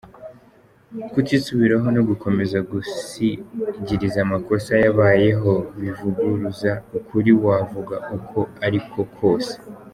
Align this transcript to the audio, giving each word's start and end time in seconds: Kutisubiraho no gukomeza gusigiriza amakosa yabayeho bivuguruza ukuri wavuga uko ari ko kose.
Kutisubiraho 1.13 1.87
no 1.95 2.01
gukomeza 2.09 2.57
gusigiriza 2.71 4.17
amakosa 4.25 4.71
yabayeho 4.83 5.51
bivuguruza 5.79 6.71
ukuri 6.97 7.31
wavuga 7.43 7.95
uko 8.17 8.39
ari 8.65 8.79
ko 8.91 9.01
kose. 9.17 9.53